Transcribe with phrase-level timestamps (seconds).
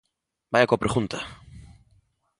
[0.51, 1.17] Vaia coa pregunta!